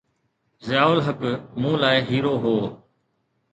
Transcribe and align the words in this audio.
ضياءُ 0.67 0.89
الحق 0.93 1.21
مون 1.61 1.75
لاءِ 1.81 1.95
هيرو 2.11 2.35
هو. 2.43 2.59